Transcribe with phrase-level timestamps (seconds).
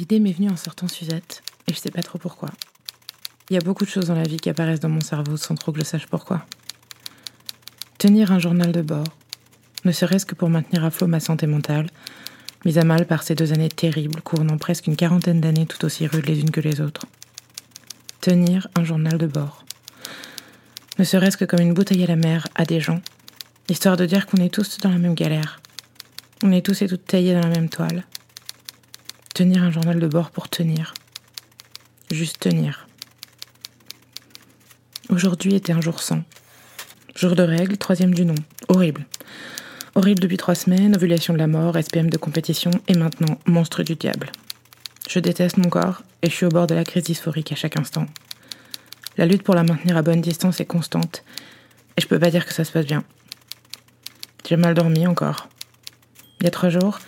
[0.00, 2.48] L'idée m'est venue en sortant Suzette, et je sais pas trop pourquoi.
[3.50, 5.54] Il y a beaucoup de choses dans la vie qui apparaissent dans mon cerveau sans
[5.56, 6.46] trop que je sache pourquoi.
[7.98, 9.04] Tenir un journal de bord,
[9.84, 11.86] ne serait-ce que pour maintenir à flot ma santé mentale,
[12.64, 16.06] mise à mal par ces deux années terribles, couronnant presque une quarantaine d'années tout aussi
[16.06, 17.04] rudes les unes que les autres.
[18.22, 19.66] Tenir un journal de bord.
[20.98, 23.02] Ne serait-ce que comme une bouteille à la mer à des gens,
[23.68, 25.60] histoire de dire qu'on est tous dans la même galère.
[26.42, 28.06] On est tous et toutes taillés dans la même toile.
[29.40, 30.92] Tenir un journal de bord pour tenir.
[32.10, 32.86] Juste tenir.
[35.08, 36.22] Aujourd'hui était un jour sans.
[37.14, 38.34] Jour de règle, troisième du nom.
[38.68, 39.06] Horrible.
[39.94, 43.94] Horrible depuis trois semaines, ovulation de la mort, SPM de compétition et maintenant monstre du
[43.94, 44.30] diable.
[45.08, 47.78] Je déteste mon corps et je suis au bord de la crise dysphorique à chaque
[47.78, 48.04] instant.
[49.16, 51.24] La lutte pour la maintenir à bonne distance est constante
[51.96, 53.04] et je peux pas dire que ça se passe bien.
[54.46, 55.48] J'ai mal dormi encore.
[56.40, 56.98] Il y a trois jours,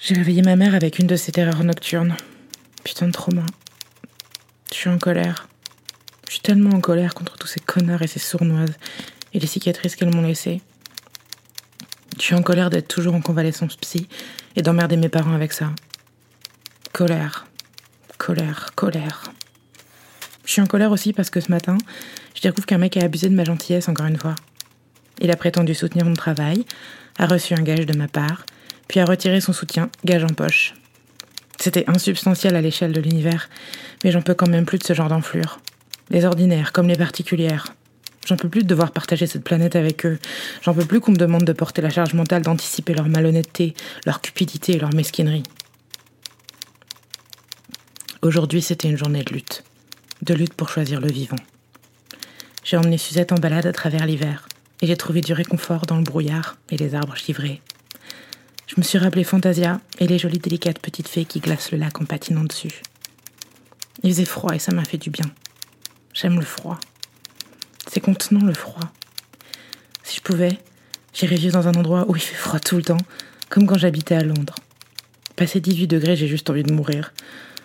[0.00, 2.16] j'ai réveillé ma mère avec une de ses terreurs nocturnes.
[2.84, 3.44] Putain de trauma.
[4.70, 5.48] Je suis en colère.
[6.28, 8.76] Je suis tellement en colère contre tous ces connards et ces sournoises
[9.34, 10.60] et les cicatrices qu'elles m'ont laissées.
[12.16, 14.08] Je suis en colère d'être toujours en convalescence psy
[14.54, 15.72] et d'emmerder mes parents avec ça.
[16.92, 17.46] Colère,
[18.18, 19.24] colère, colère.
[20.44, 21.76] Je suis en colère aussi parce que ce matin,
[22.34, 24.36] je découvre qu'un mec a abusé de ma gentillesse encore une fois.
[25.20, 26.64] Il a prétendu soutenir mon travail,
[27.18, 28.44] a reçu un gage de ma part,
[28.88, 30.74] puis a retiré son soutien, gage en poche.
[31.60, 33.48] C'était insubstantiel à l'échelle de l'univers,
[34.02, 35.60] mais j'en peux quand même plus de ce genre d'enflure.
[36.10, 37.66] Les ordinaires comme les particulières,
[38.28, 40.18] J'en peux plus de devoir partager cette planète avec eux.
[40.60, 43.72] J'en peux plus qu'on me demande de porter la charge mentale d'anticiper leur malhonnêteté,
[44.04, 45.44] leur cupidité et leur mesquinerie.
[48.20, 49.64] Aujourd'hui, c'était une journée de lutte.
[50.20, 51.38] De lutte pour choisir le vivant.
[52.64, 54.46] J'ai emmené Suzette en balade à travers l'hiver,
[54.82, 57.62] et j'ai trouvé du réconfort dans le brouillard et les arbres givrés.
[58.68, 61.98] Je me suis rappelé Fantasia et les jolies délicates petites fées qui glacent le lac
[62.02, 62.82] en patinant dessus.
[64.02, 65.24] Il faisait froid et ça m'a fait du bien.
[66.12, 66.78] J'aime le froid.
[67.90, 68.84] C'est contenant le froid.
[70.02, 70.58] Si je pouvais,
[71.14, 73.00] j'irais vivre dans un endroit où il fait froid tout le temps,
[73.48, 74.56] comme quand j'habitais à Londres.
[75.34, 77.14] Passé 18 degrés, j'ai juste envie de mourir.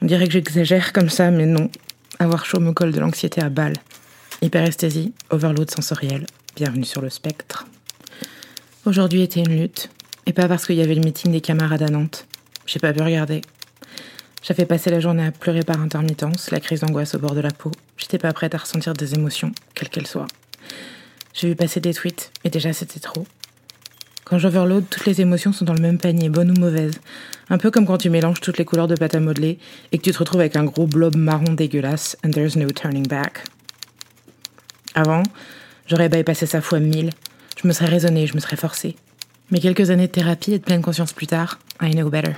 [0.00, 1.70] On dirait que j'exagère comme ça, mais non.
[2.20, 3.74] Avoir chaud me colle de l'anxiété à balle.
[4.42, 6.24] Hyperesthésie, overload sensoriel,
[6.54, 7.66] bienvenue sur le spectre.
[8.84, 9.90] Aujourd'hui était une lutte,
[10.26, 12.26] et pas parce qu'il y avait le meeting des camarades à Nantes.
[12.66, 13.42] J'ai pas pu regarder.
[14.42, 17.50] J'avais passé la journée à pleurer par intermittence, la crise d'angoisse au bord de la
[17.50, 17.72] peau.
[17.96, 20.26] J'étais pas prête à ressentir des émotions, quelles qu'elles soient.
[21.32, 23.26] J'ai vu passer des tweets, et déjà c'était trop.
[24.24, 27.00] Quand j'overload, toutes les émotions sont dans le même panier, bonnes ou mauvaises.
[27.50, 29.58] Un peu comme quand tu mélanges toutes les couleurs de pâte à modeler
[29.92, 33.06] et que tu te retrouves avec un gros blob marron dégueulasse, and there's no turning
[33.06, 33.44] back.
[34.94, 35.22] Avant,
[35.86, 37.10] j'aurais bypassé sa fois mille.
[37.60, 38.96] Je me serais raisonnée, je me serais forcée.
[39.50, 42.32] Mais quelques années de thérapie et de pleine conscience plus tard, I know better.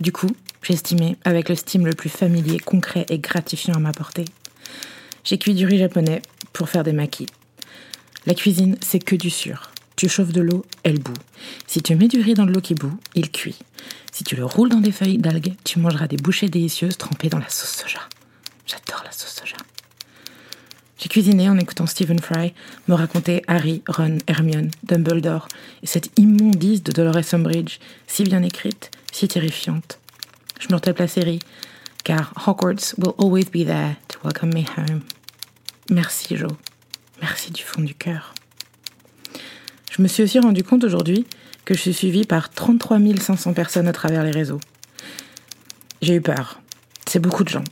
[0.00, 0.30] Du coup,
[0.66, 4.24] J'estimais, avec le steam le plus familier, concret et gratifiant à m'apporter.
[5.22, 7.28] J'ai cuit du riz japonais pour faire des maquis.
[8.26, 9.70] La cuisine, c'est que du sûr.
[9.94, 11.14] Tu chauffes de l'eau, elle bout.
[11.68, 13.60] Si tu mets du riz dans de l'eau qui bout, il cuit.
[14.10, 17.38] Si tu le roules dans des feuilles d'algues, tu mangeras des bouchées délicieuses trempées dans
[17.38, 18.00] la sauce soja.
[18.66, 19.56] J'adore la sauce soja.
[20.98, 22.54] J'ai cuisiné en écoutant Stephen Fry
[22.88, 25.46] me raconter Harry, Ron, Hermione, Dumbledore
[25.82, 29.98] et cette immondice de Dolores Umbridge, si bien écrite, si terrifiante,
[30.58, 31.40] je me retape la série,
[32.02, 35.02] car Hogwarts will always be there to welcome me home.
[35.90, 36.52] Merci Joe,
[37.20, 38.34] merci du fond du cœur.
[39.90, 41.26] Je me suis aussi rendu compte aujourd'hui
[41.66, 44.60] que je suis suivie par 33 500 personnes à travers les réseaux.
[46.00, 46.60] J'ai eu peur.
[47.06, 47.64] C'est beaucoup de gens.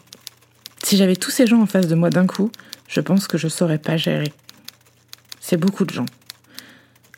[0.82, 2.50] Si j'avais tous ces gens en face de moi d'un coup,
[2.88, 4.32] je pense que je saurais pas gérer.
[5.40, 6.06] C'est beaucoup de gens.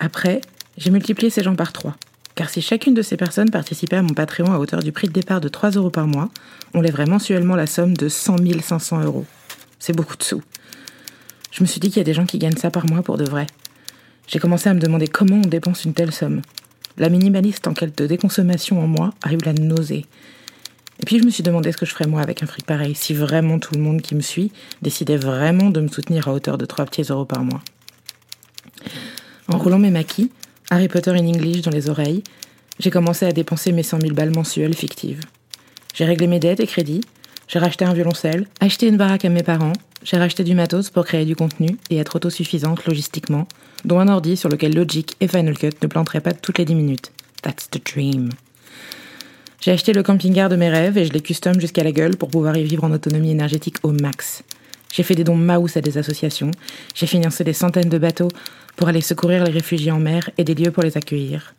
[0.01, 0.41] Après,
[0.77, 1.97] j'ai multiplié ces gens par trois.
[2.35, 5.13] Car si chacune de ces personnes participait à mon Patreon à hauteur du prix de
[5.13, 6.29] départ de 3 euros par mois,
[6.75, 9.25] on lèverait mensuellement la somme de 100 500 euros.
[9.79, 10.43] C'est beaucoup de sous.
[11.51, 13.17] Je me suis dit qu'il y a des gens qui gagnent ça par mois pour
[13.17, 13.47] de vrai.
[14.27, 16.43] J'ai commencé à me demander comment on dépense une telle somme.
[16.99, 20.05] La minimaliste en quête de déconsommation en moi arrive la nausée.
[21.01, 22.95] Et puis je me suis demandé ce que je ferais moi avec un fric pareil,
[22.95, 24.53] si vraiment tout le monde qui me suit
[24.83, 27.63] décidait vraiment de me soutenir à hauteur de 3 petits euros par mois.
[29.49, 30.31] En roulant mes maquis,
[30.71, 32.23] Harry Potter in English dans les oreilles,
[32.79, 35.21] j'ai commencé à dépenser mes 100 000 balles mensuelles fictives.
[35.95, 37.03] J'ai réglé mes dettes et crédits,
[37.49, 39.73] j'ai racheté un violoncelle, acheté une baraque à mes parents,
[40.03, 43.47] j'ai racheté du matos pour créer du contenu et être autosuffisante logistiquement,
[43.85, 46.75] dont un ordi sur lequel Logic et Final Cut ne planteraient pas toutes les 10
[46.75, 47.13] minutes.
[47.43, 48.31] That's the dream.
[49.61, 52.29] J'ai acheté le camping-car de mes rêves et je l'ai custom jusqu'à la gueule pour
[52.29, 54.43] pouvoir y vivre en autonomie énergétique au max.
[54.93, 56.51] J'ai fait des dons Maus à des associations.
[56.95, 58.31] J'ai financé des centaines de bateaux
[58.77, 61.55] pour aller secourir les réfugiés en mer et des lieux pour les accueillir.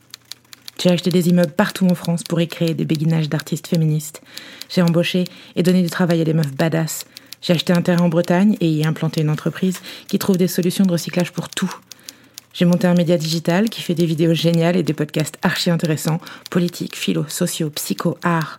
[0.81, 4.21] J'ai acheté des immeubles partout en France pour y créer des béguinages d'artistes féministes.
[4.69, 5.23] J'ai embauché
[5.55, 7.05] et donné du travail à des meufs badass.
[7.41, 10.85] J'ai acheté un terrain en Bretagne et y implanté une entreprise qui trouve des solutions
[10.85, 11.73] de recyclage pour tout.
[12.57, 16.19] J'ai monté un média digital qui fait des vidéos géniales et des podcasts archi intéressants,
[16.49, 18.57] politiques, philo, sociaux, psycho, art.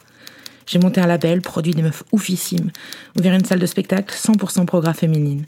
[0.66, 2.70] J'ai monté un label, produit des meufs oufissimes,
[3.18, 5.46] ouvert une salle de spectacle 100% programme féminine.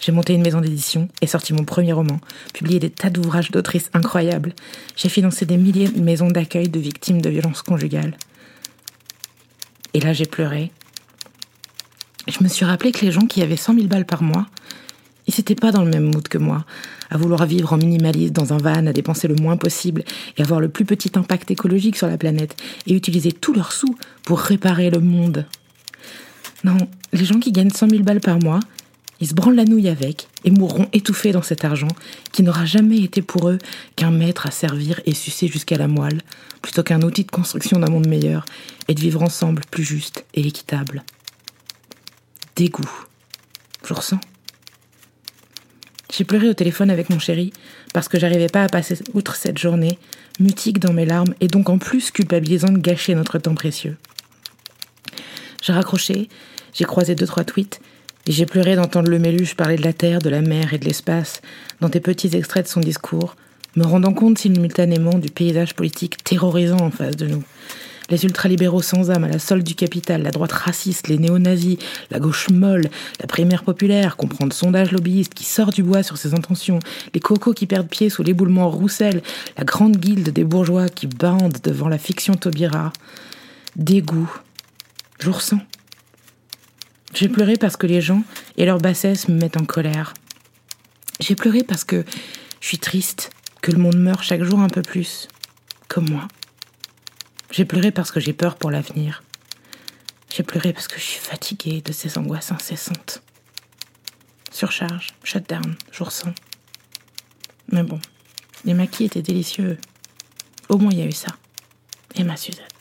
[0.00, 2.18] J'ai monté une maison d'édition et sorti mon premier roman,
[2.52, 4.52] publié des tas d'ouvrages d'autrices incroyables.
[4.96, 8.16] J'ai financé des milliers de maisons d'accueil de victimes de violences conjugales.
[9.94, 10.72] Et là, j'ai pleuré.
[12.26, 14.48] Je me suis rappelé que les gens qui avaient 100 000 balles par mois,
[15.36, 16.64] ils n'étaient pas dans le même mood que moi,
[17.10, 20.04] à vouloir vivre en minimaliste dans un van, à dépenser le moins possible
[20.36, 22.56] et avoir le plus petit impact écologique sur la planète,
[22.86, 23.94] et utiliser tous leurs sous
[24.24, 25.46] pour réparer le monde.
[26.64, 26.76] Non,
[27.12, 28.60] les gens qui gagnent 100 000 balles par mois,
[29.20, 31.88] ils se branlent la nouille avec et mourront étouffés dans cet argent
[32.32, 33.58] qui n'aura jamais été pour eux
[33.94, 36.22] qu'un maître à servir et sucer jusqu'à la moelle,
[36.60, 38.44] plutôt qu'un outil de construction d'un monde meilleur
[38.88, 41.04] et de vivre ensemble plus juste et équitable.
[42.56, 42.90] Dégoût.
[43.84, 44.18] Je ressens.
[46.12, 47.54] J'ai pleuré au téléphone avec mon chéri
[47.94, 49.98] parce que j'arrivais pas à passer outre cette journée,
[50.38, 53.96] mutique dans mes larmes et donc en plus culpabilisant de gâcher notre temps précieux.
[55.62, 56.28] J'ai raccroché,
[56.74, 57.80] j'ai croisé deux trois tweets
[58.26, 60.84] et j'ai pleuré d'entendre le Méluche parler de la terre, de la mer et de
[60.84, 61.40] l'espace
[61.80, 63.34] dans des petits extraits de son discours,
[63.76, 67.42] me rendant compte simultanément du paysage politique terrorisant en face de nous.
[68.12, 71.78] Les ultralibéraux sans âme à la solde du capital, la droite raciste, les néo-nazis,
[72.10, 76.18] la gauche molle, la primaire populaire, comprend de sondage lobbyiste qui sort du bois sur
[76.18, 76.78] ses intentions,
[77.14, 79.22] les cocos qui perdent pied sous l'éboulement Roussel,
[79.56, 82.92] la grande guilde des bourgeois qui bandent devant la fiction Taubira.
[83.76, 84.30] Dégoût.
[85.18, 85.60] Je ressens.
[87.14, 88.24] J'ai pleuré parce que les gens
[88.58, 90.12] et leur bassesse me mettent en colère.
[91.18, 92.04] J'ai pleuré parce que
[92.60, 93.30] je suis triste,
[93.62, 95.28] que le monde meurt chaque jour un peu plus,
[95.88, 96.28] comme moi.
[97.52, 99.22] J'ai pleuré parce que j'ai peur pour l'avenir.
[100.34, 103.22] J'ai pleuré parce que je suis fatiguée de ces angoisses incessantes.
[104.50, 106.32] Surcharge, shutdown, jour sans.
[107.70, 108.00] Mais bon,
[108.64, 109.76] les maquis étaient délicieux.
[110.70, 111.36] Au moins il y a eu ça.
[112.14, 112.71] Et ma Suzette.